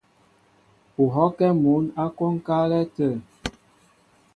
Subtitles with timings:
[1.01, 3.11] U hɔ́kɛ́ mǔn ǎ kwónkálɛ́ tə̂.